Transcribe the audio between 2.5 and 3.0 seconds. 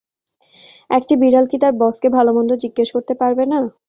জিজ্ঞেস